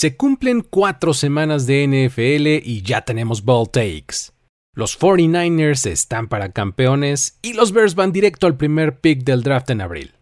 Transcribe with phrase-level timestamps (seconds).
[0.00, 4.32] Se cumplen cuatro semanas de NFL y ya tenemos ball takes.
[4.74, 9.68] Los 49ers están para campeones y los Bears van directo al primer pick del draft
[9.68, 10.14] en abril.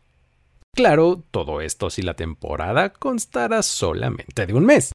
[0.75, 4.91] Claro, todo esto si la temporada constara solamente de un mes.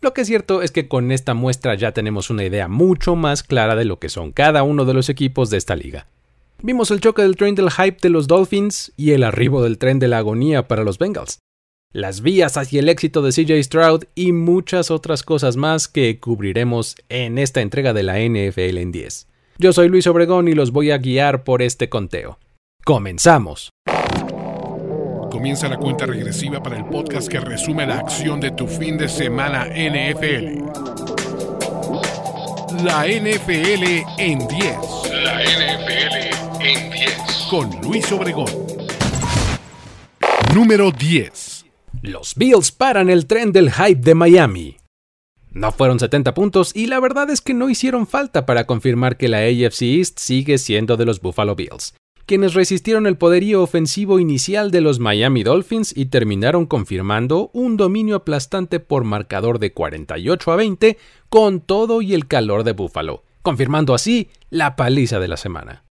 [0.00, 3.42] Lo que es cierto es que con esta muestra ya tenemos una idea mucho más
[3.42, 6.06] clara de lo que son cada uno de los equipos de esta liga.
[6.62, 9.98] Vimos el choque del tren del hype de los Dolphins y el arribo del tren
[9.98, 11.40] de la agonía para los Bengals.
[11.94, 16.96] Las vías hacia el éxito de CJ Stroud y muchas otras cosas más que cubriremos
[17.08, 19.28] en esta entrega de la NFL en 10.
[19.58, 22.40] Yo soy Luis Obregón y los voy a guiar por este conteo.
[22.84, 23.70] ¡Comenzamos!
[25.30, 29.08] Comienza la cuenta regresiva para el podcast que resume la acción de tu fin de
[29.08, 30.64] semana NFL.
[32.82, 34.48] La NFL en 10.
[35.22, 37.46] La NFL en 10.
[37.48, 38.50] Con Luis Obregón.
[40.52, 41.53] Número 10.
[42.04, 44.76] Los Bills paran el tren del hype de Miami.
[45.52, 49.28] No fueron 70 puntos y la verdad es que no hicieron falta para confirmar que
[49.28, 51.94] la AFC East sigue siendo de los Buffalo Bills
[52.26, 58.16] quienes resistieron el poderío ofensivo inicial de los Miami Dolphins y terminaron confirmando un dominio
[58.16, 60.98] aplastante por marcador de 48 a 20
[61.28, 65.84] con todo y el calor de Buffalo, confirmando así la paliza de la semana.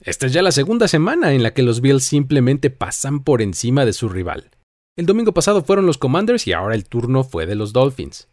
[0.00, 3.84] Esta es ya la segunda semana en la que los Bills simplemente pasan por encima
[3.84, 4.50] de su rival.
[4.96, 8.28] El domingo pasado fueron los Commanders y ahora el turno fue de los Dolphins.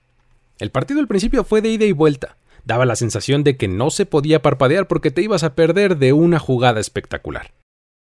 [0.57, 3.89] El partido al principio fue de ida y vuelta, Daba la sensación de que no
[3.89, 7.53] se podía parpadear porque te ibas a perder de una jugada espectacular.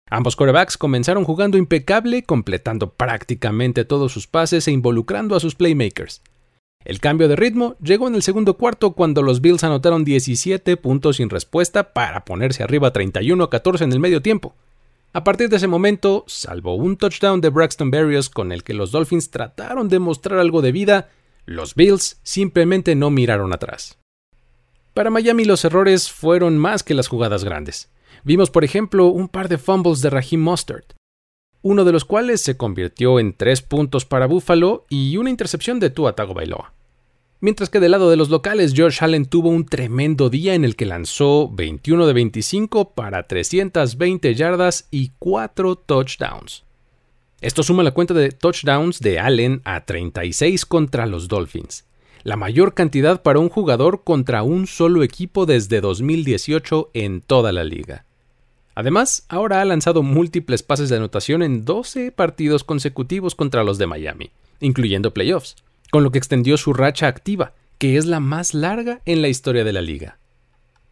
[0.09, 6.22] Ambos corebacks comenzaron jugando impecable, completando prácticamente todos sus pases e involucrando a sus playmakers.
[6.83, 11.17] El cambio de ritmo llegó en el segundo cuarto cuando los Bills anotaron 17 puntos
[11.17, 14.55] sin respuesta para ponerse arriba 31 a 14 en el medio tiempo.
[15.14, 18.92] A partir de ese momento, salvo un touchdown de Braxton Berrios con el que los
[18.92, 21.09] Dolphins trataron de mostrar algo de vida,
[21.45, 24.00] los Bills simplemente no miraron atrás.
[24.94, 27.92] Para Miami los errores fueron más que las jugadas grandes.
[28.23, 30.85] Vimos, por ejemplo, un par de fumbles de Raheem Mustard,
[31.62, 35.90] uno de los cuales se convirtió en tres puntos para Buffalo y una intercepción de
[35.90, 36.74] Tua Tagovailoa.
[37.41, 40.75] Mientras que del lado de los locales, George Allen tuvo un tremendo día en el
[40.75, 46.63] que lanzó 21 de 25 para 320 yardas y 4 touchdowns.
[47.41, 51.85] Esto suma la cuenta de touchdowns de Allen a 36 contra los Dolphins
[52.24, 57.63] la mayor cantidad para un jugador contra un solo equipo desde 2018 en toda la
[57.63, 58.06] liga.
[58.75, 63.88] Además, ahora ha lanzado múltiples pases de anotación en 12 partidos consecutivos contra los de
[63.88, 65.56] Miami, incluyendo playoffs,
[65.91, 69.63] con lo que extendió su racha activa, que es la más larga en la historia
[69.63, 70.18] de la liga.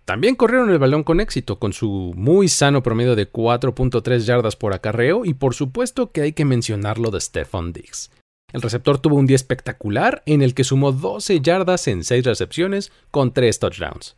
[0.06, 4.74] También corrieron el balón con éxito, con su muy sano promedio de 4.3 yardas por
[4.74, 8.12] acarreo, y por supuesto que hay que mencionarlo de Stephon Diggs,
[8.52, 12.92] el receptor tuvo un día espectacular en el que sumó 12 yardas en 6 recepciones
[13.12, 14.16] con 3 touchdowns.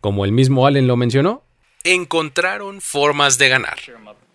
[0.00, 1.44] Como el mismo Allen lo mencionó,
[1.82, 3.78] encontraron formas de ganar.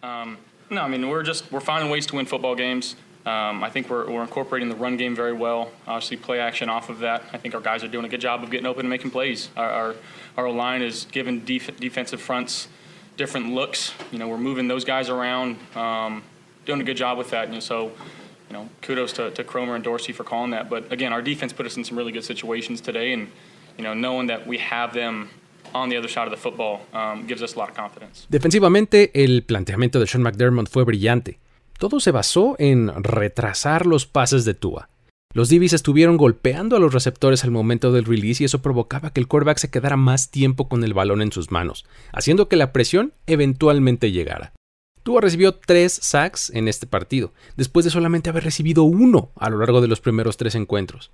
[0.01, 0.37] Um,
[0.71, 2.97] no, I mean we're just we're finding ways to win football games.
[3.29, 5.71] Um, I think we're, we're incorporating the run game very well.
[5.85, 7.23] Obviously, play action off of that.
[7.31, 9.49] I think our guys are doing a good job of getting open and making plays.
[9.55, 9.95] Our our,
[10.37, 12.67] our line is giving def defensive fronts
[13.17, 13.93] different looks.
[14.11, 16.23] You know, we're moving those guys around, um,
[16.65, 17.51] doing a good job with that.
[17.51, 17.91] Know, so
[18.49, 20.69] you know, kudos to, to Cromer and Dorsey for calling that.
[20.69, 23.27] But again, our defense put us in some really good situations today, and
[23.77, 25.29] you know, knowing that we have them
[25.75, 28.25] on the other side of the football um, gives us a lot of confidence.
[28.31, 31.37] Defensivamente, el planteamiento de Sean McDermott fue brillante.
[31.79, 34.89] Todo se basó en retrasar los pases de Tua.
[35.33, 39.21] Los DBs estuvieron golpeando a los receptores al momento del release y eso provocaba que
[39.21, 42.73] el quarterback se quedara más tiempo con el balón en sus manos, haciendo que la
[42.73, 44.51] presión eventualmente llegara.
[45.03, 49.59] Tua recibió tres sacks en este partido, después de solamente haber recibido uno a lo
[49.59, 51.11] largo de los primeros tres encuentros.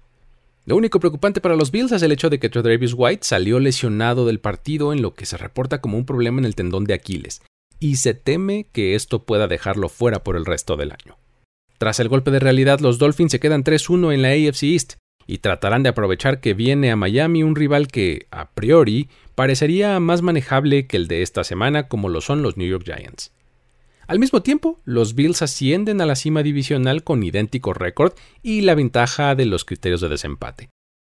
[0.66, 4.26] Lo único preocupante para los Bills es el hecho de que Travis White salió lesionado
[4.26, 7.44] del partido en lo que se reporta como un problema en el tendón de Aquiles,
[7.80, 11.18] y se teme que esto pueda dejarlo fuera por el resto del año.
[11.78, 14.94] Tras el golpe de realidad, los Dolphins se quedan 3-1 en la AFC East
[15.28, 20.22] y tratarán de aprovechar que viene a Miami un rival que, a priori, parecería más
[20.22, 23.32] manejable que el de esta semana como lo son los New York Giants.
[24.08, 28.14] Al mismo tiempo, los Bills ascienden a la cima divisional con idéntico récord
[28.44, 30.70] y la ventaja de los criterios de desempate.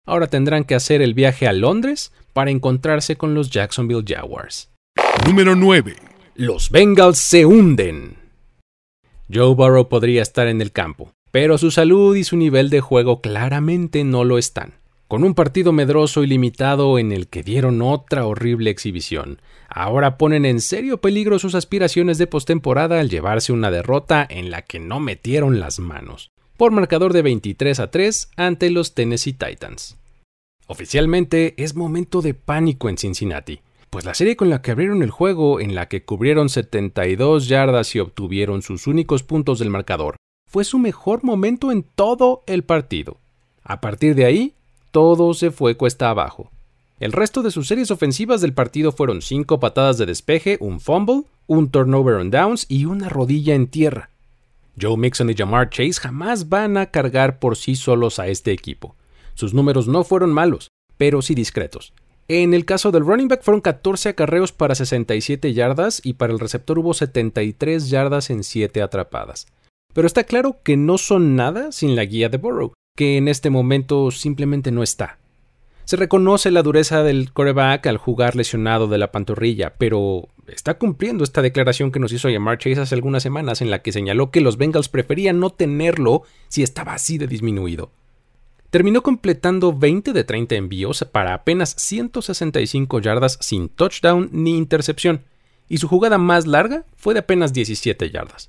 [0.06, 4.70] Ahora tendrán que hacer el viaje a Londres para encontrarse con los Jacksonville Jaguars.
[5.24, 6.09] Número 9.
[6.40, 8.16] Los Bengals se hunden.
[9.30, 13.20] Joe Burrow podría estar en el campo, pero su salud y su nivel de juego
[13.20, 14.72] claramente no lo están.
[15.06, 20.46] Con un partido medroso y limitado en el que dieron otra horrible exhibición, ahora ponen
[20.46, 24.98] en serio peligro sus aspiraciones de postemporada al llevarse una derrota en la que no
[24.98, 26.30] metieron las manos.
[26.56, 29.98] por marcador de 23 a 3 ante los Tennessee Titans.
[30.66, 33.60] Oficialmente es momento de pánico en Cincinnati,
[33.90, 37.94] pues la serie con la que abrieron el juego, en la que cubrieron 72 yardas
[37.96, 40.16] y obtuvieron sus únicos puntos del marcador,
[40.46, 43.18] fue su mejor momento en todo el partido.
[43.64, 44.54] A partir de ahí,
[44.92, 46.50] todo se fue cuesta abajo.
[47.00, 51.24] El resto de sus series ofensivas del partido fueron 5 patadas de despeje, un fumble,
[51.48, 54.10] un turnover on downs y una rodilla en tierra.
[54.80, 58.94] Joe Mixon y Jamar Chase jamás van a cargar por sí solos a este equipo.
[59.34, 61.92] Sus números no fueron malos, pero sí discretos.
[62.32, 66.38] En el caso del running back fueron 14 acarreos para 67 yardas y para el
[66.38, 69.48] receptor hubo 73 yardas en 7 atrapadas.
[69.92, 73.50] Pero está claro que no son nada sin la guía de Burrow, que en este
[73.50, 75.18] momento simplemente no está.
[75.84, 81.24] Se reconoce la dureza del coreback al jugar lesionado de la pantorrilla, pero está cumpliendo
[81.24, 84.40] esta declaración que nos hizo llamar Chase hace algunas semanas en la que señaló que
[84.40, 87.90] los Bengals preferían no tenerlo si estaba así de disminuido.
[88.70, 95.24] Terminó completando 20 de 30 envíos para apenas 165 yardas sin touchdown ni intercepción,
[95.68, 98.48] y su jugada más larga fue de apenas 17 yardas.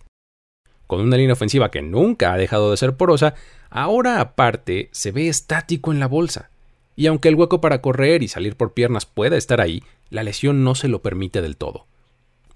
[0.86, 3.34] Con una línea ofensiva que nunca ha dejado de ser porosa,
[3.70, 6.52] ahora aparte se ve estático en la bolsa.
[6.96, 10.64] Y aunque el hueco para correr y salir por piernas pueda estar ahí, la lesión
[10.64, 11.88] no se lo permite del todo.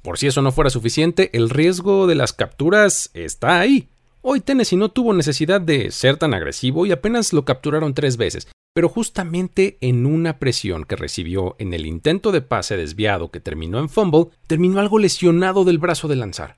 [0.01, 3.87] Por si eso no fuera suficiente, el riesgo de las capturas está ahí.
[4.27, 8.47] Hoy Tennessee no tuvo necesidad de ser tan agresivo y apenas lo capturaron tres veces,
[8.73, 13.77] pero justamente en una presión que recibió en el intento de pase desviado que terminó
[13.77, 16.57] en fumble, terminó algo lesionado del brazo de lanzar.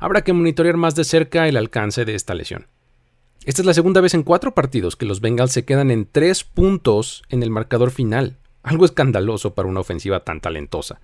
[0.00, 2.68] Habrá que monitorear más de cerca el alcance de esta lesión.
[3.44, 6.44] Esta es la segunda vez en cuatro partidos que los Bengals se quedan en tres
[6.44, 11.02] puntos en el marcador final, algo escandaloso para una ofensiva tan talentosa.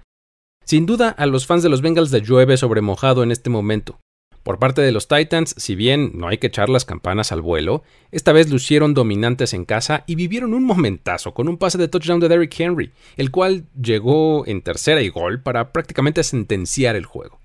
[0.65, 3.99] Sin duda, a los fans de los Bengals de llueve sobre mojado en este momento,
[4.43, 7.83] por parte de los Titans, si bien no hay que echar las campanas al vuelo,
[8.13, 12.21] esta vez lucieron dominantes en casa y vivieron un momentazo con un pase de touchdown
[12.21, 17.39] de Derrick Henry, el cual llegó en tercera y gol para prácticamente sentenciar el juego.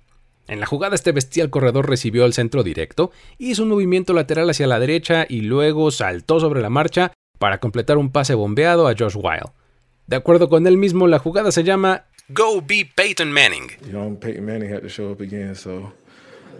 [0.47, 4.67] En la jugada este bestial corredor recibió el centro directo, hizo un movimiento lateral hacia
[4.67, 9.15] la derecha y luego saltó sobre la marcha para completar un pase bombeado a Josh
[9.15, 9.51] Wild.
[10.07, 13.67] De acuerdo con él mismo, la jugada se llama Go Be Peyton Manning.
[14.17, 14.69] Peyton Manning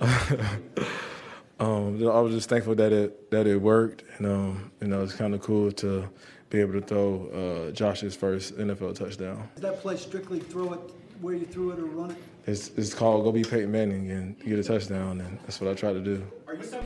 [1.60, 5.14] um, I was just thankful that it that it worked, and um, you know it's
[5.14, 6.10] kind of cool to
[6.50, 9.50] be able to throw uh, Josh's first NFL touchdown.
[9.56, 10.80] Is that play strictly throw it
[11.22, 12.18] where you threw it or run it?
[12.46, 15.74] It's, it's called go be Peyton Manning and get a touchdown, and that's what I
[15.74, 16.24] tried to do.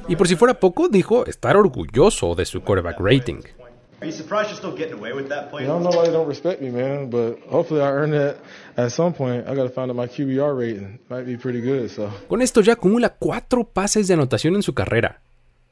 [0.08, 3.44] Y por si fuera poco, dijo estar orgulloso de su quarterback rating.
[4.00, 5.64] Are you surprised you're still getting away with that play?
[5.64, 8.38] I don't know why they don't respect me, man, but hopefully I earn that
[8.76, 9.48] at some point.
[9.48, 11.00] I got to find out my QBR rating.
[11.10, 12.12] Might be pretty good, so.
[12.30, 15.22] Con esto ya acumula cuatro pases de anotación en su carrera.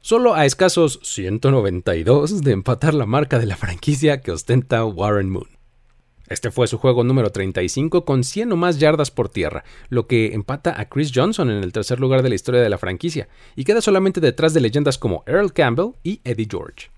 [0.00, 5.48] Solo a escasos 192 de empatar la marca de la franquicia que ostenta Warren Moon.
[6.28, 10.34] Este fue su juego número 35 con 100 o más yardas por tierra, lo que
[10.34, 13.62] empata a Chris Johnson en el tercer lugar de la historia de la franquicia, y
[13.62, 16.95] queda solamente detrás de leyendas como Earl Campbell y Eddie George.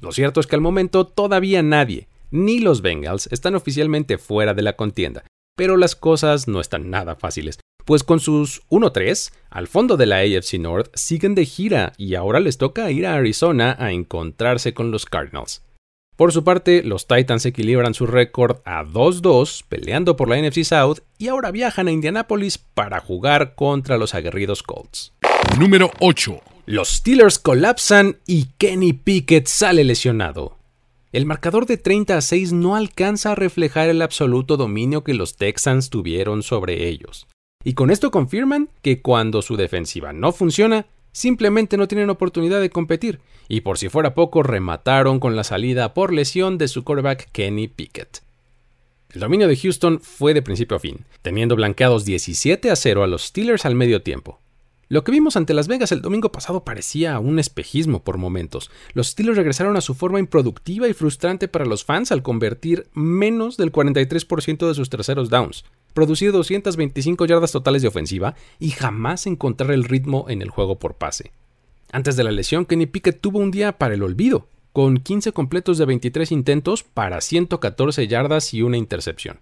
[0.00, 4.62] Lo cierto es que al momento todavía nadie, ni los Bengals, están oficialmente fuera de
[4.62, 5.24] la contienda,
[5.56, 10.18] pero las cosas no están nada fáciles, pues con sus 1-3 al fondo de la
[10.18, 14.90] AFC North siguen de gira y ahora les toca ir a Arizona a encontrarse con
[14.90, 15.62] los Cardinals.
[16.16, 21.00] Por su parte, los Titans equilibran su récord a 2-2 peleando por la NFC South
[21.18, 25.12] y ahora viajan a Indianapolis para jugar contra los aguerridos Colts.
[25.58, 26.55] Número 8.
[26.68, 30.58] Los Steelers colapsan y Kenny Pickett sale lesionado.
[31.12, 35.36] El marcador de 30 a 6 no alcanza a reflejar el absoluto dominio que los
[35.36, 37.28] Texans tuvieron sobre ellos.
[37.62, 42.70] Y con esto confirman que cuando su defensiva no funciona, simplemente no tienen oportunidad de
[42.70, 47.28] competir, y por si fuera poco remataron con la salida por lesión de su quarterback
[47.30, 48.22] Kenny Pickett.
[49.10, 53.06] El dominio de Houston fue de principio a fin, teniendo blanqueados 17 a 0 a
[53.06, 54.40] los Steelers al medio tiempo.
[54.88, 58.70] Lo que vimos ante Las Vegas el domingo pasado parecía un espejismo por momentos.
[58.94, 63.56] Los Steelers regresaron a su forma improductiva y frustrante para los fans al convertir menos
[63.56, 69.72] del 43% de sus terceros downs, producir 225 yardas totales de ofensiva y jamás encontrar
[69.72, 71.32] el ritmo en el juego por pase.
[71.90, 75.78] Antes de la lesión, Kenny Pickett tuvo un día para el olvido, con 15 completos
[75.78, 79.40] de 23 intentos para 114 yardas y una intercepción.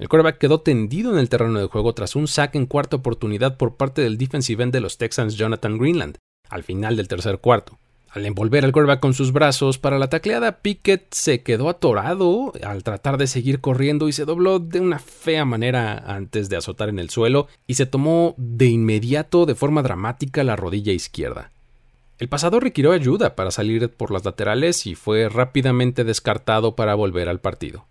[0.00, 3.58] El quarterback quedó tendido en el terreno de juego tras un sack en cuarta oportunidad
[3.58, 6.16] por parte del defensive end de los Texans Jonathan Greenland,
[6.48, 7.78] al final del tercer cuarto.
[8.08, 12.82] Al envolver al quarterback con sus brazos para la tacleada, Pickett se quedó atorado al
[12.82, 16.98] tratar de seguir corriendo y se dobló de una fea manera antes de azotar en
[16.98, 21.52] el suelo y se tomó de inmediato de forma dramática la rodilla izquierda.
[22.18, 27.28] El pasador requirió ayuda para salir por las laterales y fue rápidamente descartado para volver
[27.28, 27.84] al partido.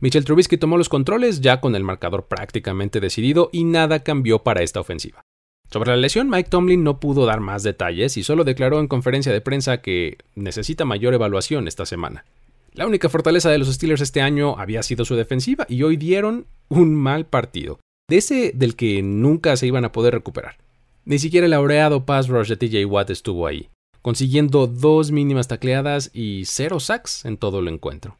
[0.00, 4.62] Mitchell Trubisky tomó los controles ya con el marcador prácticamente decidido y nada cambió para
[4.62, 5.22] esta ofensiva.
[5.70, 9.32] Sobre la lesión, Mike Tomlin no pudo dar más detalles y solo declaró en conferencia
[9.32, 12.24] de prensa que necesita mayor evaluación esta semana.
[12.72, 16.46] La única fortaleza de los Steelers este año había sido su defensiva y hoy dieron
[16.68, 20.58] un mal partido, de ese del que nunca se iban a poder recuperar.
[21.04, 23.68] Ni siquiera el laureado pass rush de TJ Watt estuvo ahí,
[24.00, 28.16] consiguiendo dos mínimas tacleadas y cero sacks en todo el encuentro.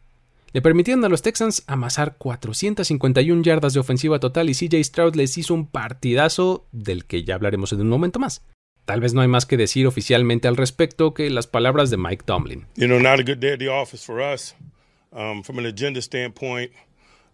[0.59, 5.39] Le permitieron a los Texans amasar 451 yardas de ofensiva total y CJ Stroud les
[5.39, 8.45] hizo un partidazo del que ya hablaremos en un momento más.
[8.85, 12.25] Tal vez no hay más que decir oficialmente al respecto que las palabras de Mike
[12.27, 12.67] Tomlin.
[12.75, 14.57] You know, not a good day at the office for us.
[15.13, 16.73] Um, from an agenda standpoint,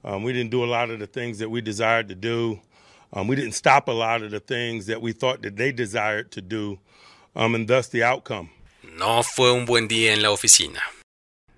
[0.05, 2.61] um, we didn't do a lot of the things that we desired to do.
[3.15, 6.31] Um, we didn't stop a lot of the things that we thought that they desired
[6.33, 6.79] to do,
[7.35, 8.51] um, and thus the outcome.
[8.99, 10.83] No fue un buen día en la oficina.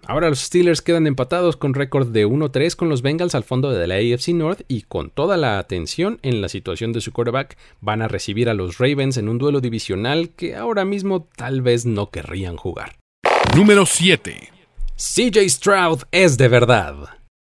[0.09, 3.87] Ahora los Steelers quedan empatados con récord de 1-3 con los Bengals al fondo de
[3.89, 8.03] la AFC North y con toda la atención en la situación de su quarterback van
[8.03, 12.11] a recibir a los Ravens en un duelo divisional que ahora mismo tal vez no
[12.11, 12.97] querrían jugar.
[13.57, 14.49] Número 7.
[14.95, 16.95] CJ Stroud es de verdad.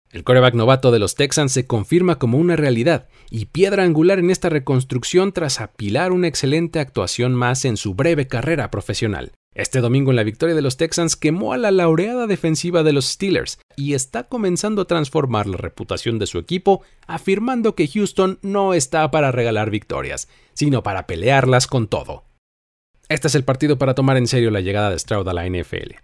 [0.10, 4.30] El quarterback novato de los Texans se confirma como una realidad y piedra angular en
[4.30, 9.34] esta reconstrucción tras apilar una excelente actuación más en su breve carrera profesional.
[9.58, 13.06] Este domingo en la victoria de los Texans quemó a la laureada defensiva de los
[13.06, 18.76] Steelers y está comenzando a transformar la reputación de su equipo, afirmando que Houston no
[18.76, 22.24] está para regalar victorias, sino para pelearlas con todo.
[23.10, 25.96] Este es el partido para tomar en serio la llegada de Stroud a la NFL.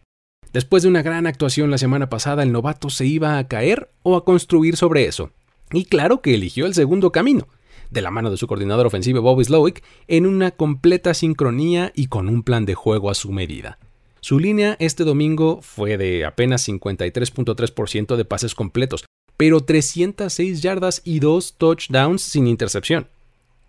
[0.51, 4.15] Después de una gran actuación la semana pasada, el novato se iba a caer o
[4.15, 5.29] a construir sobre eso.
[5.71, 7.47] Y claro que eligió el segundo camino,
[7.93, 12.27] de la mano de su coordinador ofensivo Bobby Slowick, en una completa sincronía y con
[12.27, 13.77] un plan de juego a su medida.
[14.19, 19.05] Su línea este domingo fue de apenas 53.3% de pases completos,
[19.37, 23.07] pero 306 yardas y 2 touchdowns sin intercepción.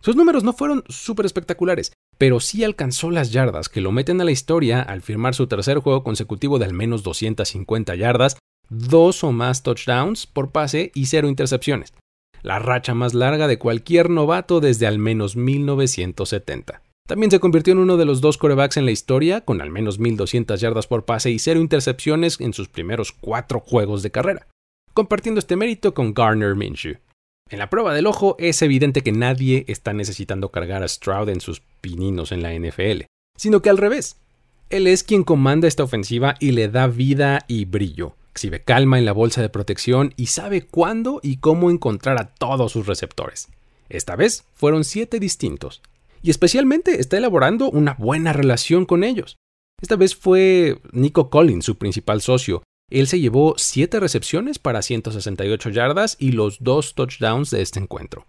[0.00, 4.24] Sus números no fueron súper espectaculares, pero sí alcanzó las yardas que lo meten a
[4.24, 8.36] la historia al firmar su tercer juego consecutivo de al menos 250 yardas,
[8.68, 11.92] dos o más touchdowns por pase y cero intercepciones
[12.44, 16.82] la racha más larga de cualquier novato desde al menos 1970.
[17.08, 19.98] También se convirtió en uno de los dos corebacks en la historia con al menos
[19.98, 24.46] 1200 yardas por pase y cero intercepciones en sus primeros cuatro juegos de carrera,
[24.92, 26.98] compartiendo este mérito con Garner Minshew.
[27.50, 31.40] En la prueba del ojo es evidente que nadie está necesitando cargar a Stroud en
[31.40, 33.04] sus pininos en la NFL,
[33.38, 34.16] sino que al revés.
[34.70, 39.04] Él es quien comanda esta ofensiva y le da vida y brillo exhibe calma en
[39.04, 43.48] la bolsa de protección y sabe cuándo y cómo encontrar a todos sus receptores.
[43.88, 45.82] Esta vez fueron siete distintos,
[46.20, 49.36] y especialmente está elaborando una buena relación con ellos.
[49.80, 52.64] Esta vez fue Nico Collins su principal socio.
[52.90, 58.26] Él se llevó siete recepciones para 168 yardas y los dos touchdowns de este encuentro.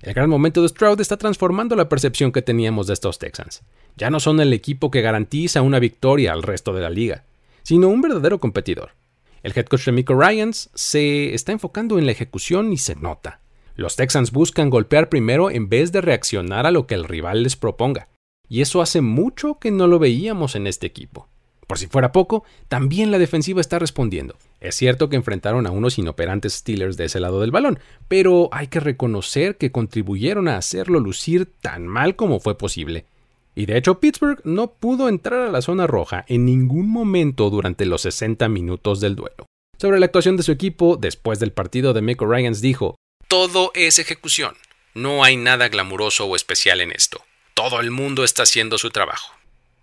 [0.00, 3.62] El gran momento de Stroud está transformando la percepción que teníamos de estos Texans.
[3.96, 7.24] Ya no son el equipo que garantiza una victoria al resto de la liga,
[7.62, 8.99] sino un verdadero competidor.
[9.42, 13.40] El head coach de Miko Ryans se está enfocando en la ejecución y se nota.
[13.74, 17.56] Los Texans buscan golpear primero en vez de reaccionar a lo que el rival les
[17.56, 18.08] proponga.
[18.48, 21.28] Y eso hace mucho que no lo veíamos en este equipo.
[21.66, 24.36] Por si fuera poco, también la defensiva está respondiendo.
[24.60, 27.78] Es cierto que enfrentaron a unos inoperantes Steelers de ese lado del balón,
[28.08, 33.06] pero hay que reconocer que contribuyeron a hacerlo lucir tan mal como fue posible.
[33.54, 37.84] Y de hecho Pittsburgh no pudo entrar a la zona roja en ningún momento durante
[37.84, 39.46] los 60 minutos del duelo.
[39.78, 42.96] Sobre la actuación de su equipo, después del partido de Mick Ryans dijo,
[43.28, 44.54] Todo es ejecución.
[44.94, 47.22] No hay nada glamuroso o especial en esto.
[47.54, 49.34] Todo el mundo está haciendo su trabajo.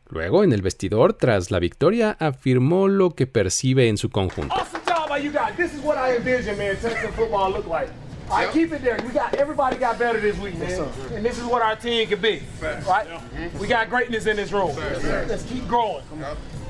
[0.10, 4.56] Luego, en el vestidor, tras la victoria, afirmó lo que percibe en su conjunto.
[8.30, 9.00] All right, keep it there.
[9.06, 10.90] We got everybody got better this week, man.
[11.14, 12.44] and this is what our team can be.
[12.62, 13.08] Right?
[13.60, 14.76] We got greatness in this room.
[14.76, 16.04] Let's keep growing.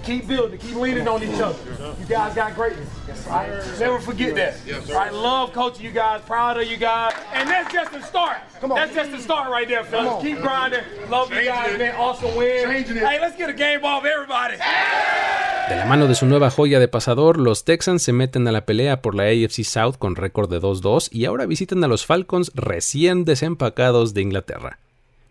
[0.07, 0.57] Keep building.
[0.57, 1.59] Keep leaning on each other.
[1.99, 2.87] You guys got greatness.
[3.27, 3.49] Right?
[3.77, 4.55] Never forget that.
[4.89, 5.13] Right?
[5.13, 6.21] Love coaching you guys.
[6.21, 7.13] Proud of you guys.
[7.33, 8.37] And that's just the start.
[8.61, 8.77] Come on.
[8.77, 10.23] That's just the start right there, fellas.
[10.23, 10.79] Keep grinding.
[11.09, 11.93] Love you guys, man.
[11.97, 12.71] Awesome win.
[12.71, 14.55] Hey, let's get a game off, everybody.
[15.67, 18.65] De la mano de su nueva joya de pasador, los Texans se meten a la
[18.65, 22.53] pelea por la AFC South con récord de 2-2 y ahora visitan a los Falcons
[22.55, 24.79] recién desempacados de Inglaterra.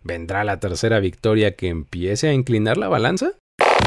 [0.03, 3.31] ¿Vendrá la tercera victoria que empiece a inclinar la balanza?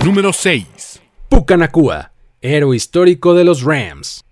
[0.04, 1.02] Número 6.
[1.28, 4.24] Pucanacua, héroe histórico de los Rams.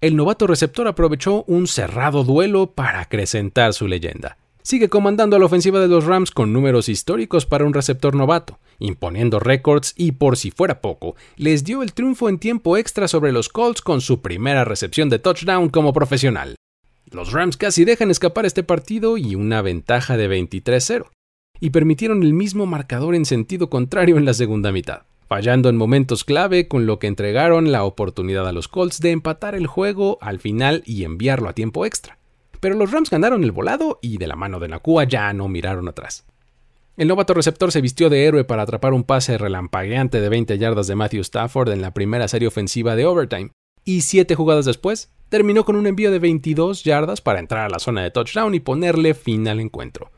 [0.00, 4.38] El novato receptor aprovechó un cerrado duelo para acrecentar su leyenda.
[4.62, 8.58] sigue comandando a la ofensiva de los Rams con números históricos para un receptor novato,
[8.80, 13.30] imponiendo récords y por si fuera poco, les dio el triunfo en tiempo extra sobre
[13.30, 16.56] los Colts con su primera recepción de touchdown como profesional.
[17.10, 21.06] Los Rams casi dejan escapar este partido y una ventaja de 23-0,
[21.60, 26.24] y permitieron el mismo marcador en sentido contrario en la segunda mitad, fallando en momentos
[26.24, 30.38] clave con lo que entregaron la oportunidad a los Colts de empatar el juego al
[30.38, 32.18] final y enviarlo a tiempo extra.
[32.60, 35.88] Pero los Rams ganaron el volado y de la mano de Nakua ya no miraron
[35.88, 36.24] atrás.
[36.96, 40.88] El novato receptor se vistió de héroe para atrapar un pase relampagueante de 20 yardas
[40.88, 43.50] de Matthew Stafford en la primera serie ofensiva de overtime,
[43.84, 47.78] y siete jugadas después, terminó con un envío de 22 yardas para entrar a la
[47.78, 50.10] zona de touchdown y ponerle fin al encuentro.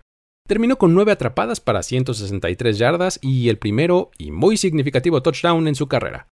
[0.50, 5.76] Terminó con 9 atrapadas para 163 yardas y el primero y muy significativo touchdown en
[5.76, 6.26] su carrera.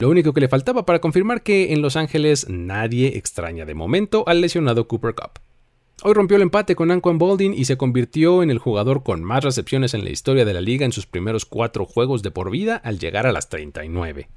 [0.00, 4.24] Lo único que le faltaba para confirmar que en Los Ángeles nadie extraña de momento
[4.26, 5.38] al lesionado Cooper Cup.
[6.02, 9.44] Hoy rompió el empate con Anquan Boldin y se convirtió en el jugador con más
[9.44, 12.74] recepciones en la historia de la liga en sus primeros cuatro juegos de por vida
[12.74, 14.28] al llegar a las 39.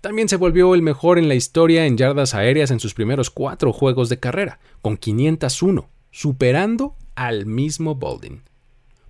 [0.00, 3.72] También se volvió el mejor en la historia en yardas aéreas en sus primeros cuatro
[3.72, 8.42] juegos de carrera, con 501, superando al mismo Boldin.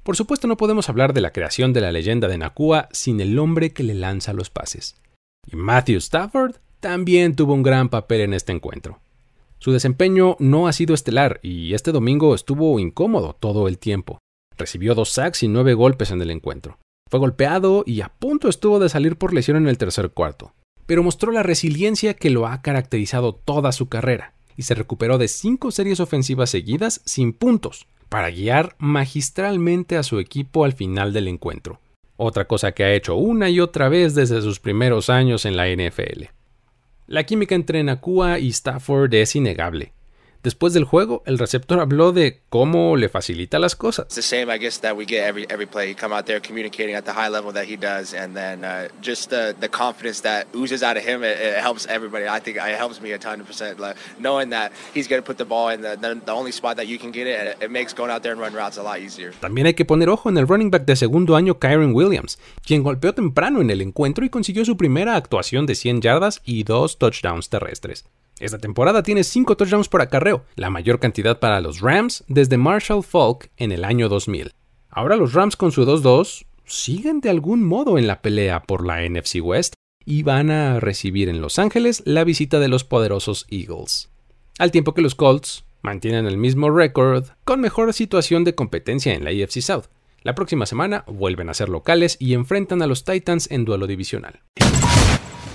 [0.03, 3.39] Por supuesto no podemos hablar de la creación de la leyenda de Nakua sin el
[3.39, 4.97] hombre que le lanza los pases.
[5.47, 9.01] Y Matthew Stafford también tuvo un gran papel en este encuentro.
[9.59, 14.19] Su desempeño no ha sido estelar y este domingo estuvo incómodo todo el tiempo.
[14.59, 16.79] Recibió dos sacks y nueve golpes en el encuentro.
[17.11, 20.53] Fue golpeado y a punto estuvo de salir por lesión en el tercer cuarto
[20.87, 25.29] pero mostró la resiliencia que lo ha caracterizado toda su carrera y se recuperó de
[25.29, 31.29] cinco series ofensivas seguidas sin puntos para guiar magistralmente a su equipo al final del
[31.29, 31.81] encuentro.
[32.17, 35.69] Otra cosa que ha hecho una y otra vez desde sus primeros años en la
[35.69, 36.25] NFL.
[37.07, 39.93] La química entre Nakua y Stafford es innegable,
[40.45, 44.05] Después del juego, el receptor habló de cómo le facilita las cosas.
[44.05, 45.89] It's the same, I guess, that we get every every play.
[45.89, 48.89] He come out there communicating at the high level that he does, and then uh,
[49.01, 51.25] just the the confidence that oozes out of him.
[51.25, 52.29] It, it helps everybody.
[52.29, 53.81] I think it helps me a ton percent.
[53.81, 56.77] Like, knowing that he's going to put the ball in the, the, the only spot
[56.77, 58.99] that you can get it, it makes going out there and run routes a lot
[58.99, 59.33] easier.
[59.41, 62.83] También hay que poner ojo en el running back de segundo año, Kyron Williams, quien
[62.83, 66.99] golpeó temprano en el encuentro y consiguió su primera actuación de 100 yardas y dos
[66.99, 68.05] touchdowns terrestres.
[68.41, 73.05] Esta temporada tiene 5 touchdowns por acarreo, la mayor cantidad para los Rams desde Marshall
[73.05, 74.53] Falk en el año 2000.
[74.91, 79.09] Ahora los Rams con su 2-2 siguen de algún modo en la pelea por la
[79.09, 84.11] NFC West y van a recibir en Los Ángeles la visita de los poderosos Eagles.
[84.59, 89.25] Al tiempo que los Colts mantienen el mismo récord con mejor situación de competencia en
[89.25, 89.87] la AFC South.
[90.23, 94.41] La próxima semana vuelven a ser locales y enfrentan a los Titans en duelo divisional.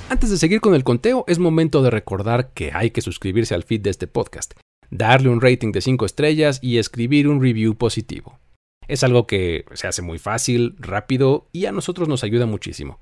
[0.10, 3.62] Antes de seguir con el conteo, es momento de recordar que hay que suscribirse al
[3.62, 4.54] feed de este podcast,
[4.90, 8.40] darle un rating de 5 estrellas y escribir un review positivo.
[8.88, 13.00] Es algo que se hace muy fácil, rápido y a nosotros nos ayuda muchísimo.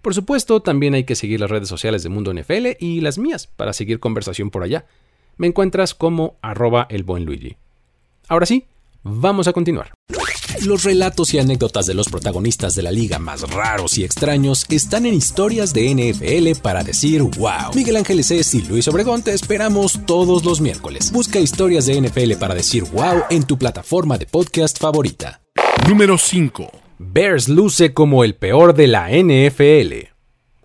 [0.00, 3.46] Por supuesto, también hay que seguir las redes sociales de Mundo NFL y las mías
[3.48, 4.86] para seguir conversación por allá.
[5.36, 7.58] Me encuentras como arroba el buen Luigi.
[8.28, 8.64] Ahora sí,
[9.02, 9.92] vamos a continuar.
[10.64, 15.06] Los relatos y anécdotas de los protagonistas de la liga más raros y extraños están
[15.06, 17.74] en historias de NFL para decir wow.
[17.74, 21.12] Miguel Ángeles es y Luis Obregón te esperamos todos los miércoles.
[21.12, 25.42] Busca historias de NFL para decir wow en tu plataforma de podcast favorita.
[25.88, 26.70] Número 5.
[26.98, 30.08] Bears luce como el peor de la NFL.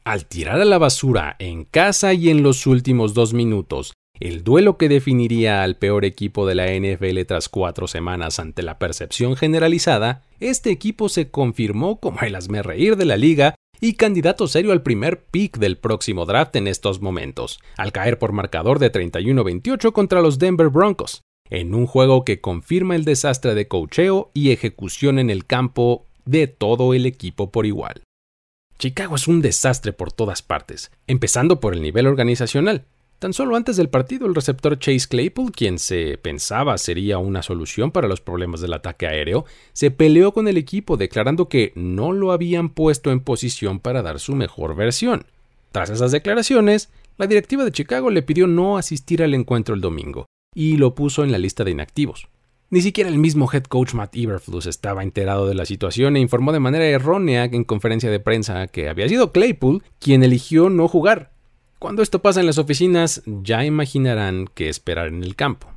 [0.04, 4.78] Al tirar a la basura en casa y en los últimos dos minutos el duelo
[4.78, 10.24] que definiría al peor equipo de la NFL tras cuatro semanas ante la percepción generalizada,
[10.40, 15.24] este equipo se confirmó como el reír de la liga y candidato serio al primer
[15.24, 20.38] pick del próximo draft en estos momentos, al caer por marcador de 31-28 contra los
[20.38, 25.48] Denver Broncos, en un juego que confirma el desastre de cocheo y ejecución en el
[25.48, 28.04] campo de todo el equipo por igual.
[28.78, 32.86] Chicago es un desastre por todas partes, empezando por el nivel organizacional.
[33.22, 37.92] Tan solo antes del partido, el receptor Chase Claypool, quien se pensaba sería una solución
[37.92, 42.32] para los problemas del ataque aéreo, se peleó con el equipo declarando que no lo
[42.32, 45.28] habían puesto en posición para dar su mejor versión.
[45.72, 50.26] Tras esas declaraciones, la directiva de Chicago le pidió no asistir al encuentro el domingo
[50.56, 52.28] y lo puso en la lista de inactivos.
[52.72, 56.54] Ni siquiera el mismo head coach Matt Eberflus estaba enterado de la situación e informó
[56.54, 61.31] de manera errónea en conferencia de prensa que había sido Claypool quien eligió no jugar
[61.82, 65.68] cuando esto pasa en las oficinas, ya imaginarán qué esperar en el campo.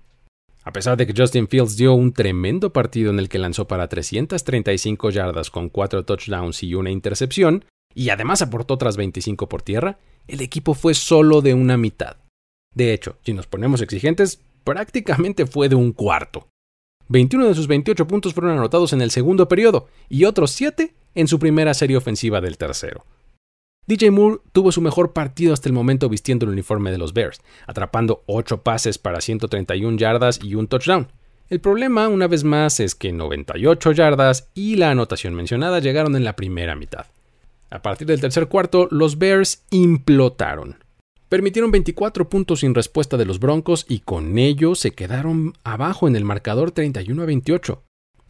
[0.62, 3.88] A pesar de que Justin Fields dio un tremendo partido en el que lanzó para
[3.88, 7.64] 335 yardas con 4 touchdowns y una intercepción,
[7.95, 12.19] y además aportó otras 25 por tierra, el equipo fue solo de una mitad.
[12.75, 16.49] De hecho, si nos ponemos exigentes, prácticamente fue de un cuarto.
[17.09, 21.29] 21 de sus 28 puntos fueron anotados en el segundo periodo y otros 7 en
[21.29, 23.07] su primera serie ofensiva del tercero.
[23.87, 27.42] DJ Moore tuvo su mejor partido hasta el momento vistiendo el uniforme de los Bears,
[27.66, 31.09] atrapando 8 pases para 131 yardas y un touchdown.
[31.51, 36.25] El problema, una vez más, es que 98 yardas y la anotación mencionada llegaron en
[36.25, 37.07] la primera mitad.
[37.68, 40.77] A partir del tercer cuarto, los Bears implotaron.
[41.29, 46.16] Permitieron 24 puntos sin respuesta de los Broncos y con ello se quedaron abajo en
[46.16, 47.83] el marcador 31 a 28.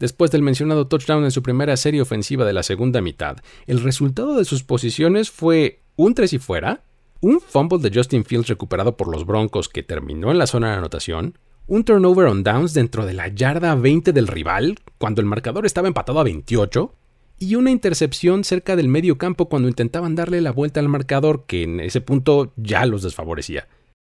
[0.05, 4.37] Después del mencionado touchdown en su primera serie ofensiva de la segunda mitad, el resultado
[4.37, 6.83] de sus posiciones fue un 3 y fuera,
[7.21, 10.77] un fumble de Justin Fields recuperado por los Broncos que terminó en la zona de
[10.77, 15.65] anotación, un turnover on downs dentro de la yarda 20 del rival cuando el marcador
[15.65, 16.93] estaba empatado a 28,
[17.39, 21.63] y una intercepción cerca del medio campo cuando intentaban darle la vuelta al marcador que
[21.63, 23.67] en ese punto ya los desfavorecía.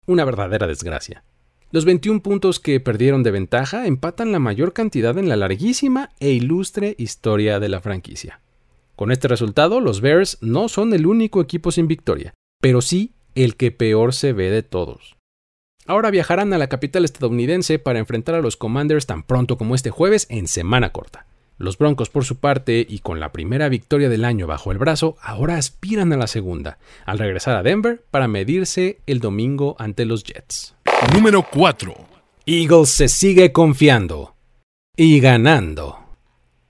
[0.05, 1.25] Una verdadera desgracia.
[1.73, 6.31] Los 21 puntos que perdieron de ventaja empatan la mayor cantidad en la larguísima e
[6.31, 8.41] ilustre historia de la franquicia.
[8.97, 13.55] Con este resultado, los Bears no son el único equipo sin victoria, pero sí el
[13.55, 15.15] que peor se ve de todos.
[15.85, 19.91] Ahora viajarán a la capital estadounidense para enfrentar a los Commanders tan pronto como este
[19.91, 21.25] jueves en semana corta.
[21.57, 25.15] Los Broncos, por su parte, y con la primera victoria del año bajo el brazo,
[25.21, 30.23] ahora aspiran a la segunda, al regresar a Denver para medirse el domingo ante los
[30.23, 30.75] Jets.
[31.09, 31.95] Número 4.
[32.45, 34.35] Eagles se sigue confiando
[34.95, 35.97] y ganando.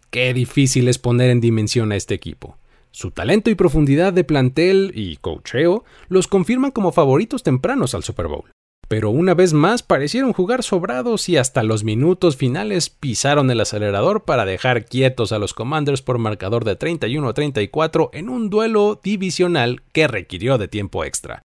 [0.09, 2.57] Qué difícil es poner en dimensión a este equipo.
[2.91, 8.27] Su talento y profundidad de plantel y cocheo los confirman como favoritos tempranos al Super
[8.27, 8.51] Bowl
[8.91, 14.25] pero una vez más parecieron jugar sobrados y hasta los minutos finales pisaron el acelerador
[14.25, 19.81] para dejar quietos a los Commanders por marcador de 31 34 en un duelo divisional
[19.93, 21.41] que requirió de tiempo extra.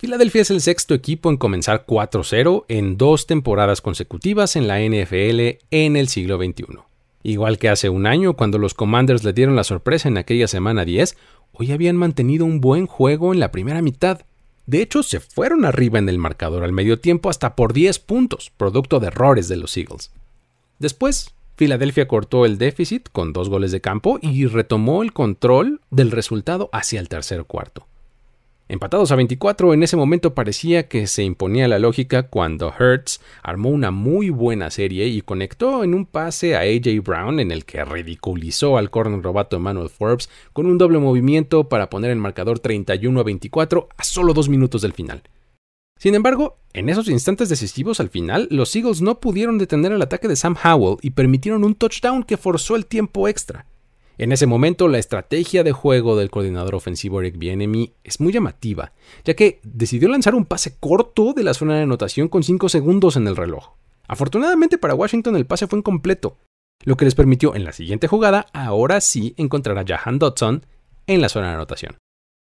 [0.00, 5.58] Filadelfia es el sexto equipo en comenzar 4-0 en dos temporadas consecutivas en la NFL
[5.70, 6.78] en el siglo XXI.
[7.22, 10.86] Igual que hace un año cuando los Commanders le dieron la sorpresa en aquella semana
[10.86, 11.18] 10,
[11.52, 14.22] hoy habían mantenido un buen juego en la primera mitad
[14.70, 18.52] de hecho, se fueron arriba en el marcador al medio tiempo hasta por 10 puntos,
[18.56, 20.12] producto de errores de los Eagles.
[20.78, 26.12] Después, Filadelfia cortó el déficit con dos goles de campo y retomó el control del
[26.12, 27.88] resultado hacia el tercer cuarto.
[28.70, 33.68] Empatados a 24, en ese momento parecía que se imponía la lógica cuando Hertz armó
[33.68, 37.84] una muy buena serie y conectó en un pase a AJ Brown en el que
[37.84, 43.18] ridiculizó al corner robato Emmanuel Forbes con un doble movimiento para poner el marcador 31
[43.18, 45.24] a 24 a solo dos minutos del final.
[45.98, 50.28] Sin embargo, en esos instantes decisivos al final, los Eagles no pudieron detener el ataque
[50.28, 53.66] de Sam Howell y permitieron un touchdown que forzó el tiempo extra.
[54.20, 58.92] En ese momento, la estrategia de juego del coordinador ofensivo Eric Bienemy es muy llamativa,
[59.24, 63.16] ya que decidió lanzar un pase corto de la zona de anotación con 5 segundos
[63.16, 63.70] en el reloj.
[64.08, 66.36] Afortunadamente para Washington el pase fue incompleto,
[66.84, 70.66] lo que les permitió en la siguiente jugada ahora sí encontrar a Jahan Dodson
[71.06, 71.96] en la zona de anotación.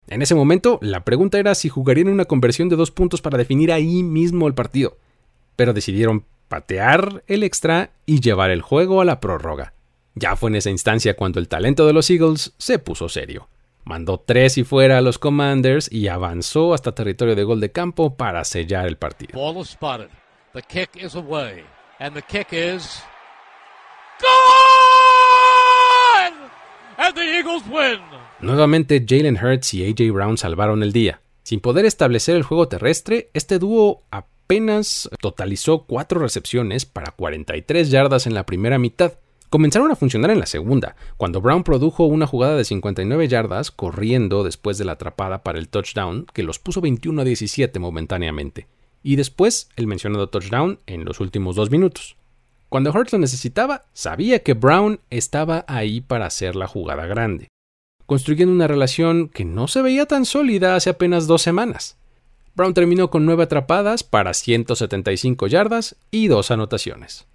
[0.06, 3.72] En ese momento, la pregunta era si jugarían una conversión de dos puntos para definir
[3.72, 4.96] ahí mismo el partido,
[5.56, 9.74] pero decidieron patear el extra y llevar el juego a la prórroga.
[10.14, 13.48] Ya fue en esa instancia cuando el talento de los Eagles se puso serio.
[13.84, 18.16] Mandó tres y fuera a los Commanders y avanzó hasta territorio de gol de campo
[18.16, 19.32] para sellar el partido.
[28.40, 31.20] Nuevamente Jalen Hurts y AJ Brown salvaron el día.
[31.42, 38.26] Sin poder establecer el juego terrestre, este dúo apenas totalizó cuatro recepciones para 43 yardas
[38.26, 39.14] en la primera mitad,
[39.50, 44.44] comenzaron a funcionar en la segunda, cuando Brown produjo una jugada de 59 yardas corriendo
[44.44, 48.66] después de la atrapada para el touchdown que los puso 21 a 17 momentáneamente,
[49.02, 52.16] y después el mencionado touchdown en los últimos dos minutos.
[52.68, 57.48] Cuando Hurts lo necesitaba, sabía que Brown estaba ahí para hacer la jugada grande,
[58.06, 61.96] construyendo una relación que no se veía tan sólida hace apenas dos semanas.
[62.56, 67.26] Brown terminó con nueve atrapadas para 175 yardas y dos anotaciones.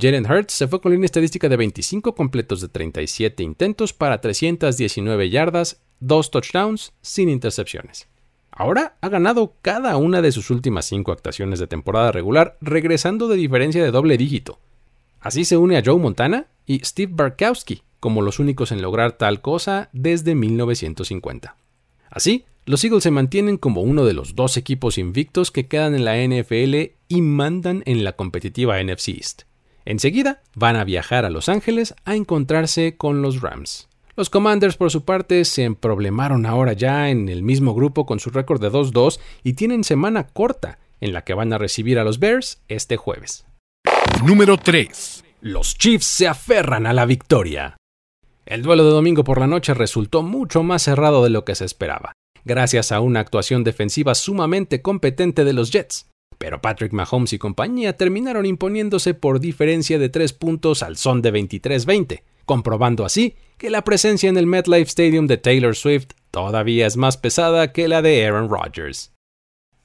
[0.00, 5.28] Jalen Hurts se fue con línea estadística de 25 completos de 37 intentos para 319
[5.28, 8.08] yardas, 2 touchdowns sin intercepciones.
[8.50, 13.36] Ahora ha ganado cada una de sus últimas 5 actuaciones de temporada regular, regresando de
[13.36, 14.58] diferencia de doble dígito.
[15.20, 19.42] Así se une a Joe Montana y Steve Barkowski como los únicos en lograr tal
[19.42, 21.56] cosa desde 1950.
[22.08, 26.06] Así, los Eagles se mantienen como uno de los dos equipos invictos que quedan en
[26.06, 29.49] la NFL y mandan en la competitiva NFC East.
[29.90, 33.88] Enseguida van a viajar a Los Ángeles a encontrarse con los Rams.
[34.14, 38.30] Los Commanders, por su parte, se emproblemaron ahora ya en el mismo grupo con su
[38.30, 42.20] récord de 2-2 y tienen semana corta en la que van a recibir a los
[42.20, 43.46] Bears este jueves.
[44.24, 45.24] Número 3.
[45.40, 47.76] Los Chiefs se aferran a la victoria.
[48.46, 51.64] El duelo de domingo por la noche resultó mucho más cerrado de lo que se
[51.64, 52.12] esperaba,
[52.44, 56.06] gracias a una actuación defensiva sumamente competente de los Jets.
[56.40, 61.34] Pero Patrick Mahomes y compañía terminaron imponiéndose por diferencia de 3 puntos al son de
[61.34, 66.96] 23-20, comprobando así que la presencia en el MetLife Stadium de Taylor Swift todavía es
[66.96, 69.12] más pesada que la de Aaron Rodgers.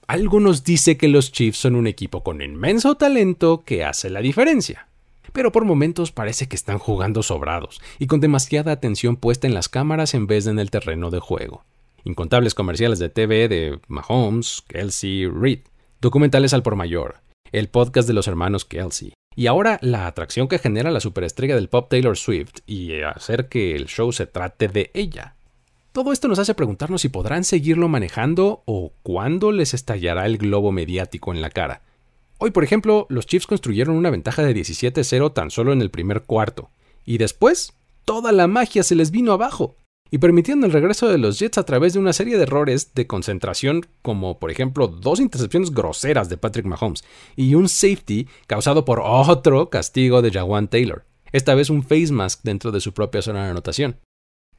[0.07, 4.87] Algunos dicen que los Chiefs son un equipo con inmenso talento que hace la diferencia.
[5.33, 9.67] Pero por momentos parece que están jugando sobrados y con demasiada atención puesta en las
[9.67, 11.65] cámaras en vez de en el terreno de juego.
[12.05, 15.59] Incontables comerciales de TV de Mahomes, Kelsey, Reed,
[16.05, 17.15] documentales al por mayor,
[17.51, 21.67] el podcast de los hermanos Kelsey, y ahora la atracción que genera la superestrella del
[21.67, 25.33] pop Taylor Swift y hacer que el show se trate de ella.
[25.93, 30.71] Todo esto nos hace preguntarnos si podrán seguirlo manejando o cuándo les estallará el globo
[30.71, 31.81] mediático en la cara.
[32.37, 36.21] Hoy, por ejemplo, los Chiefs construyeron una ventaja de 17-0 tan solo en el primer
[36.21, 36.69] cuarto,
[37.03, 39.75] y después toda la magia se les vino abajo,
[40.15, 43.05] y permitiendo el regreso de los Jets a través de una serie de errores de
[43.05, 47.03] concentración, como por ejemplo dos intercepciones groseras de Patrick Mahomes
[47.35, 52.39] y un safety causado por otro castigo de Jawan Taylor, esta vez un face mask
[52.43, 53.97] dentro de su propia zona de anotación.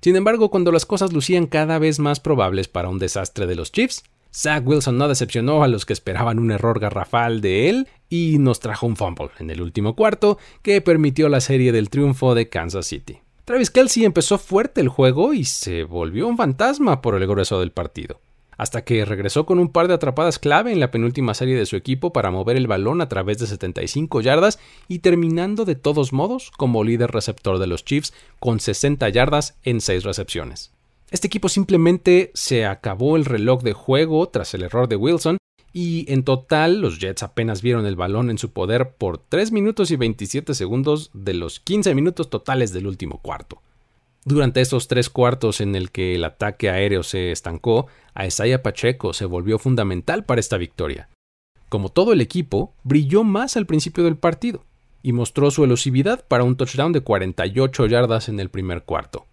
[0.02, 3.72] Sin embargo, cuando las cosas lucían cada vez más probables para un desastre de los
[3.72, 8.36] Chiefs, Zach Wilson no decepcionó a los que esperaban un error garrafal de él y
[8.38, 12.50] nos trajo un fumble en el último cuarto que permitió la serie del triunfo de
[12.50, 13.20] Kansas City.
[13.46, 17.70] Travis Kelsey empezó fuerte el juego y se volvió un fantasma por el grueso del
[17.70, 18.20] partido
[18.58, 21.76] hasta que regresó con un par de atrapadas clave en la penúltima serie de su
[21.76, 26.50] equipo para mover el balón a través de 75 yardas y terminando de todos modos
[26.56, 30.72] como líder receptor de los Chiefs con 60 yardas en 6 recepciones.
[31.12, 35.36] Este equipo simplemente se acabó el reloj de juego tras el error de Wilson
[35.78, 39.90] y en total los Jets apenas vieron el balón en su poder por 3 minutos
[39.90, 43.60] y 27 segundos de los 15 minutos totales del último cuarto.
[44.24, 49.26] Durante esos tres cuartos en el que el ataque aéreo se estancó, Isaiah Pacheco se
[49.26, 51.10] volvió fundamental para esta victoria.
[51.68, 54.64] Como todo el equipo, brilló más al principio del partido
[55.02, 59.26] y mostró su elusividad para un touchdown de 48 yardas en el primer cuarto.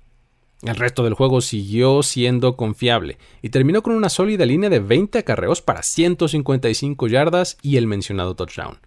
[0.63, 5.19] El resto del juego siguió siendo confiable y terminó con una sólida línea de 20
[5.19, 8.77] acarreos para 155 yardas y el mencionado touchdown.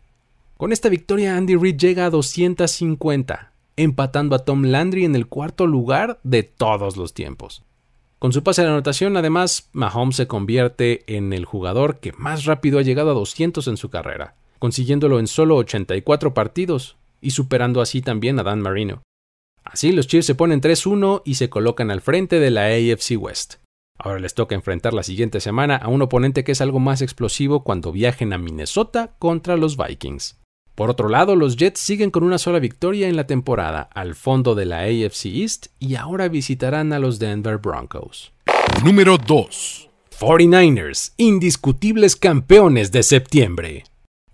[0.57, 5.67] Con esta victoria Andy Reid llega a 250, empatando a Tom Landry en el cuarto
[5.67, 7.63] lugar de todos los tiempos.
[8.19, 12.79] Con su pase de anotación, además, Mahomes se convierte en el jugador que más rápido
[12.79, 18.01] ha llegado a 200 en su carrera, consiguiéndolo en solo 84 partidos y superando así
[18.01, 19.03] también a Dan Marino.
[19.77, 23.57] Así los Chiefs se ponen 3-1 y se colocan al frente de la AFC West.
[23.99, 27.63] Ahora les toca enfrentar la siguiente semana a un oponente que es algo más explosivo
[27.63, 30.41] cuando viajen a Minnesota contra los Vikings.
[30.75, 34.55] Por otro lado, los Jets siguen con una sola victoria en la temporada, al fondo
[34.55, 38.33] de la AFC East, y ahora visitarán a los Denver Broncos.
[38.83, 39.91] Número 2.
[40.19, 43.85] 49ers, indiscutibles campeones de septiembre.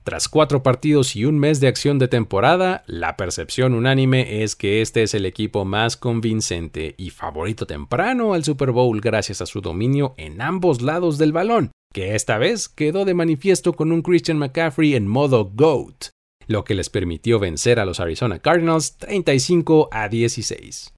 [0.05, 4.83] Tras cuatro partidos y un mes de acción de temporada, la percepción unánime es que
[4.83, 9.61] este es el equipo más convincente y favorito temprano al Super Bowl gracias a su
[9.61, 14.39] dominio en ambos lados del balón, que esta vez quedó de manifiesto con un Christian
[14.39, 16.09] McCaffrey en modo GOAT,
[16.49, 20.95] lo que les permitió vencer a los Arizona Cardinals 35 a 16.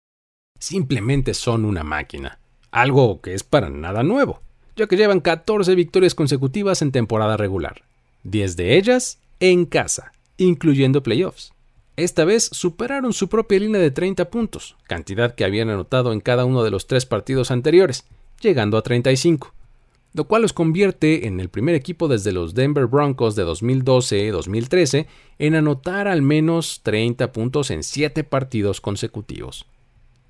[0.59, 2.39] Simplemente son una máquina,
[2.71, 4.41] algo que es para nada nuevo,
[4.77, 7.83] ya que llevan 14 victorias consecutivas en temporada regular,
[8.25, 11.53] 10 de ellas en casa, incluyendo playoffs.
[11.97, 16.45] Esta vez superaron su propia línea de 30 puntos, cantidad que habían anotado en cada
[16.45, 18.05] uno de los tres partidos anteriores,
[18.41, 19.55] llegando a 35
[20.15, 25.07] lo cual los convierte en el primer equipo desde los Denver Broncos de 2012-2013
[25.41, 29.67] en anotar al menos 30 puntos en 7 partidos consecutivos.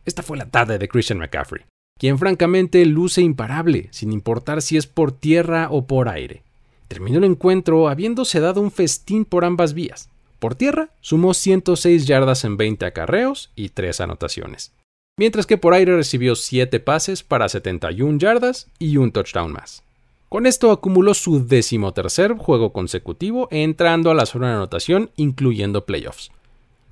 [0.07, 1.65] Esta fue la tarde de Christian McCaffrey,
[1.99, 6.43] quien francamente luce imparable, sin importar si es por tierra o por aire.
[6.89, 10.09] Terminó el encuentro habiéndose dado un festín por ambas vías.
[10.39, 14.73] Por tierra, sumó 106 yardas en 20 acarreos y 3 anotaciones
[15.17, 19.83] mientras que por aire recibió 7 pases para 71 yardas y un touchdown más.
[20.29, 26.33] Con esto acumuló su decimotercer juego consecutivo entrando a la zona de anotación incluyendo playoffs,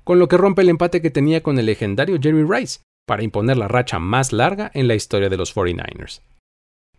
[0.03, 3.57] con lo que rompe el empate que tenía con el legendario Jerry Rice para imponer
[3.57, 6.21] la racha más larga en la historia de los 49ers.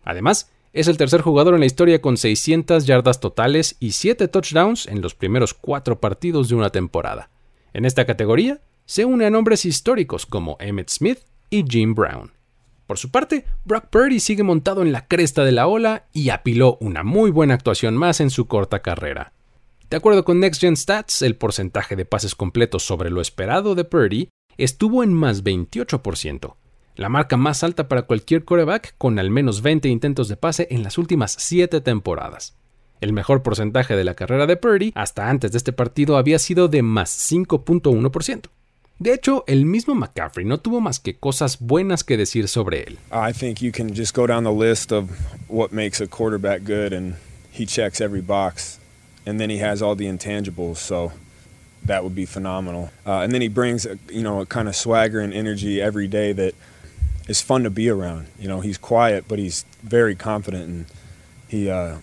[0.03, 4.87] Además, es el tercer jugador en la historia con 600 yardas totales y 7 touchdowns
[4.87, 7.29] en los primeros 4 partidos de una temporada.
[7.73, 12.33] En esta categoría, se une a nombres históricos como Emmett Smith y Jim Brown.
[12.87, 16.77] Por su parte, Brock Purdy sigue montado en la cresta de la ola y apiló
[16.81, 19.31] una muy buena actuación más en su corta carrera.
[19.89, 23.85] De acuerdo con Next Gen Stats, el porcentaje de pases completos sobre lo esperado de
[23.85, 26.55] Purdy estuvo en más 28%,
[26.95, 30.83] la marca más alta para cualquier quarterback con al menos 20 intentos de pase en
[30.83, 32.55] las últimas 7 temporadas.
[33.01, 36.67] El mejor porcentaje de la carrera de Purdy hasta antes de este partido había sido
[36.67, 38.49] de más 5.1%.
[38.97, 42.97] De hecho, el mismo McCaffrey no tuvo más que cosas buenas que decir sobre él.
[43.11, 45.09] I think you can just go down the list of
[45.49, 47.15] what makes a quarterback good and
[47.51, 48.79] he checks every box
[49.25, 51.11] and then he has all the intangibles, so
[51.85, 52.89] that would be phenomenal.
[53.05, 56.07] Uh, and then he brings, a, you know, a kind of swagger and energy every
[56.07, 56.53] day that
[57.27, 58.27] is fun to be around.
[58.39, 60.85] You know, he's quiet, but he's very confident and
[61.47, 61.97] he uh,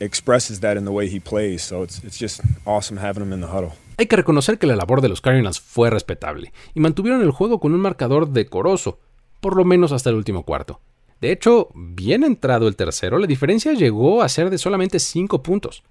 [0.00, 1.62] expresses that in the way he plays.
[1.62, 3.72] So it's, it's just awesome having him in the huddle.
[3.96, 7.60] Hay que reconocer que la labor de los Cardinals fue respetable y mantuvieron el juego
[7.60, 8.98] con un marcador decoroso,
[9.40, 10.80] por lo menos hasta el último cuarto.
[11.20, 15.84] De hecho, bien entrado el tercero, la diferencia llegó a ser de solamente 5 puntos.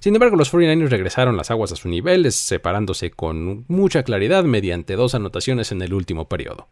[0.00, 4.96] Sin embargo, los 49ers regresaron las aguas a su nivel, separándose con mucha claridad mediante
[4.96, 6.66] dos anotaciones en el último periodo.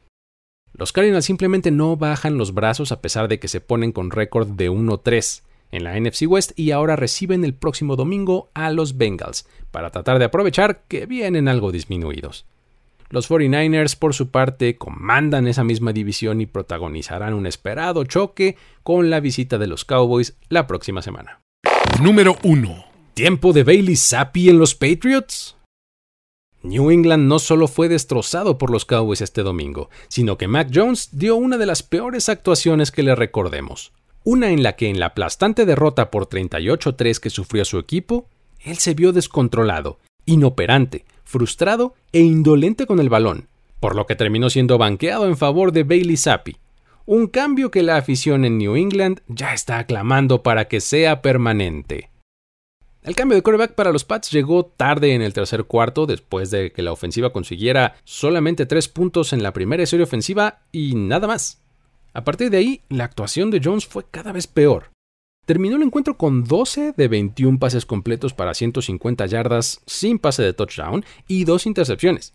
[0.75, 4.49] Los Cardinals simplemente no bajan los brazos a pesar de que se ponen con récord
[4.49, 9.47] de 1-3 en la NFC West y ahora reciben el próximo domingo a los Bengals
[9.71, 12.47] para tratar de aprovechar que vienen algo disminuidos.
[13.11, 19.11] Los 49ers, por su parte, comandan esa misma división y protagonizarán un esperado choque con
[19.11, 21.41] la visita de los Cowboys la próxima semana.
[22.03, 22.85] Número 1.
[23.13, 25.57] ¿Tiempo de Bailey Zappi en los Patriots?
[26.63, 31.09] New England no solo fue destrozado por los Cowboys este domingo, sino que Mac Jones
[31.13, 33.93] dio una de las peores actuaciones que le recordemos.
[34.23, 38.29] Una en la que en la aplastante derrota por 38-3 que sufrió su equipo,
[38.61, 43.49] él se vio descontrolado, inoperante, frustrado e indolente con el balón,
[43.81, 46.59] por lo que terminó siendo banqueado en favor de Bailey Zappi,
[47.07, 52.12] un cambio que la afición en New England ya está aclamando para que sea permanente.
[53.03, 56.71] El cambio de quarterback para los Pats llegó tarde en el tercer cuarto, después de
[56.71, 61.61] que la ofensiva consiguiera solamente tres puntos en la primera serie ofensiva y nada más.
[62.13, 64.91] A partir de ahí, la actuación de Jones fue cada vez peor.
[65.47, 70.53] Terminó el encuentro con 12 de 21 pases completos para 150 yardas sin pase de
[70.53, 72.35] touchdown y dos intercepciones.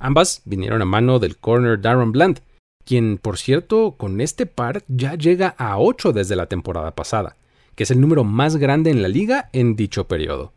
[0.00, 2.40] Ambas vinieron a mano del corner Darren Bland,
[2.84, 7.36] quien, por cierto, con este par ya llega a 8 desde la temporada pasada,
[7.78, 10.52] que es el número más grande en la liga en dicho periodo.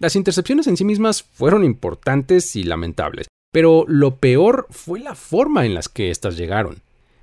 [0.00, 5.66] Las intercepciones en sí mismas fueron importantes y lamentables, pero lo peor fue la forma
[5.66, 6.78] en las que éstas llegaron.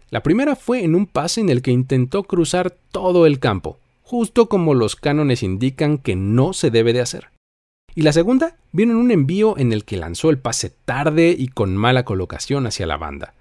[0.09, 4.47] La primera fue en un pase en el que intentó cruzar todo el campo, justo
[4.47, 7.27] como los cánones indican que no se debe de hacer.
[7.93, 11.49] Y la segunda vino en un envío en el que lanzó el pase tarde y
[11.49, 13.33] con mala colocación hacia la banda.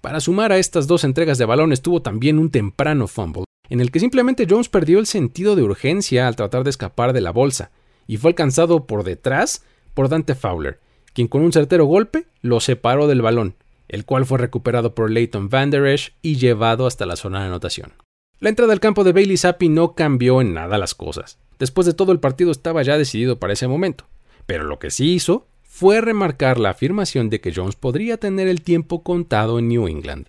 [0.00, 3.90] Para sumar a estas dos entregas de balón estuvo también un temprano fumble, en el
[3.90, 7.70] que simplemente Jones perdió el sentido de urgencia al tratar de escapar de la bolsa,
[8.06, 10.80] y fue alcanzado por detrás por Dante Fowler,
[11.12, 13.56] quien con un certero golpe lo separó del balón,
[13.88, 17.92] el cual fue recuperado por Leighton Van Der y llevado hasta la zona de anotación.
[18.40, 21.38] La entrada al campo de Bailey Zappi no cambió en nada las cosas.
[21.58, 24.06] Después de todo el partido estaba ya decidido para ese momento.
[24.46, 28.60] Pero lo que sí hizo fue remarcar la afirmación de que Jones podría tener el
[28.60, 30.26] tiempo contado en New England.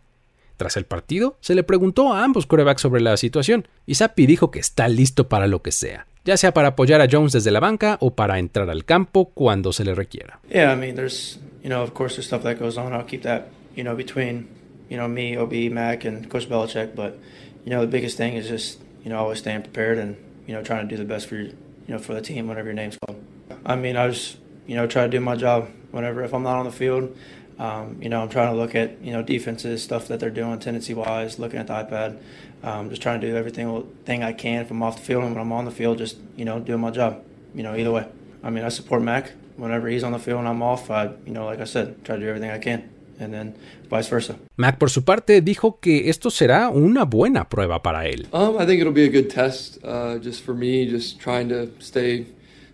[0.58, 4.52] Tras el partido, se le preguntó a ambos quarterbacks sobre la situación, y Zappi dijo
[4.52, 7.60] que está listo para lo que sea, ya sea para apoyar a Jones desde la
[7.60, 10.40] banca o para entrar al campo cuando se le requiera.
[10.50, 12.94] Yeah, I mean, there's, you know, of course there's stuff that goes on.
[12.94, 14.48] I'll keep that, you know, between,
[14.90, 16.96] you know, me, OB, Mac, and Coach Belichick.
[16.96, 17.18] But,
[17.64, 20.16] you know, the biggest thing is just, you know, always staying prepared and,
[20.48, 21.54] you know, trying to do the best for, you
[21.88, 23.22] know, for the team whenever your name's called.
[23.66, 24.38] I mean, I just,
[24.68, 27.16] you know, try to do my job whenever, if I'm not on the field,
[27.58, 30.60] um, you know, I'm trying to look at, you know, defenses, stuff that they're doing
[30.60, 32.18] tendency-wise, looking at the iPad,
[32.64, 35.34] um, just trying to do everything thing I can if I'm off the field and
[35.34, 38.08] when I'm on the field, just, you know, doing my job, you know, either way.
[38.44, 39.32] I mean, I support Mac.
[39.56, 42.16] Whenever he's on the field and I'm off, I, you know, like I said, try
[42.16, 42.90] to do everything I can.
[43.18, 43.56] And then
[43.90, 44.36] vice versa.
[44.58, 48.28] Mac, por su parte, dijo que esto será una buena prueba para él.
[48.34, 51.72] Um, I think it'll be a good test, uh, just for me, just trying to
[51.80, 52.26] stay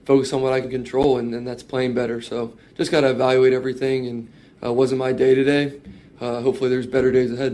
[0.03, 2.21] focused on what I can control, and, and that's playing better.
[2.21, 4.29] So just got to evaluate everything, and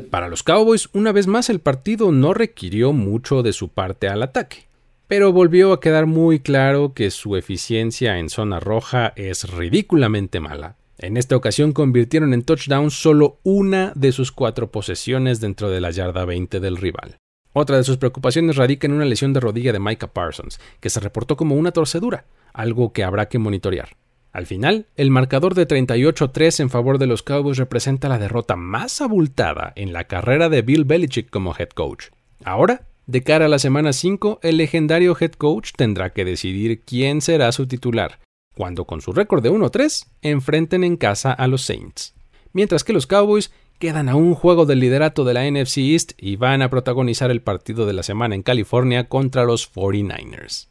[0.10, 4.24] Para los Cowboys, una vez más el partido no requirió mucho de su parte al
[4.24, 4.68] ataque
[5.08, 10.76] pero volvió a quedar muy claro que su eficiencia en zona roja es ridículamente mala.
[10.98, 15.92] En esta ocasión convirtieron en touchdown solo una de sus cuatro posesiones dentro de la
[15.92, 17.18] yarda 20 del rival.
[17.54, 21.00] Otra de sus preocupaciones radica en una lesión de rodilla de Micah Parsons, que se
[21.00, 23.96] reportó como una torcedura, algo que habrá que monitorear.
[24.32, 29.02] Al final, el marcador de 38-3 en favor de los Cowboys representa la derrota más
[29.02, 32.08] abultada en la carrera de Bill Belichick como head coach.
[32.44, 37.22] Ahora, de cara a la semana 5, el legendario head coach tendrá que decidir quién
[37.22, 38.20] será su titular
[38.58, 42.16] cuando con su récord de 1-3 enfrenten en casa a los Saints.
[42.54, 46.38] Mientras que los Cowboys quedan a un juego del liderato de la NFC East y
[46.38, 50.70] van a protagonizar el partido de la semana en California contra los 49ers.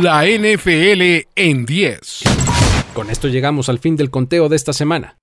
[0.00, 2.47] La NFL en 10.
[2.98, 5.18] Con esto llegamos al fin del conteo de esta semana.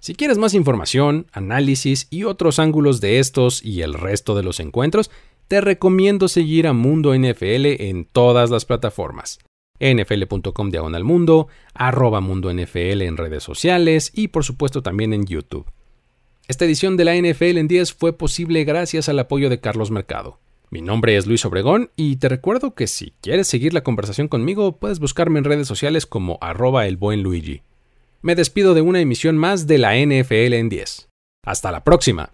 [0.00, 4.58] Si quieres más información, análisis y otros ángulos de estos y el resto de los
[4.58, 5.12] encuentros,
[5.46, 9.38] te recomiendo seguir a Mundo NFL en todas las plataformas.
[9.78, 15.70] nfl.com diagonal mundo, arroba mundo en redes sociales y por supuesto también en YouTube.
[16.48, 20.40] Esta edición de la NFL en 10 fue posible gracias al apoyo de Carlos Mercado.
[20.70, 24.78] Mi nombre es Luis Obregón y te recuerdo que si quieres seguir la conversación conmigo
[24.78, 27.62] puedes buscarme en redes sociales como arroba el buen Luigi
[28.22, 31.08] me despido de una emisión más de la NFL en 10.
[31.44, 32.32] Hasta la próxima.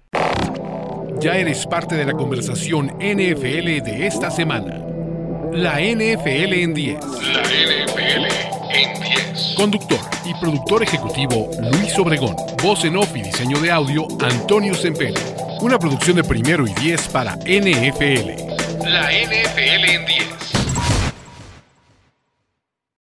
[1.20, 4.84] Ya eres parte de la conversación NFL de esta semana.
[5.52, 7.04] La NFL en 10.
[7.04, 8.26] La NFL
[8.72, 9.54] en 10.
[9.56, 12.34] Conductor y productor ejecutivo Luis Obregón.
[12.62, 15.45] Voz en off y diseño de audio Antonio Sempere.
[15.60, 18.88] Una producción de primero y 10 para NFL.
[18.88, 20.65] La NFL en 10.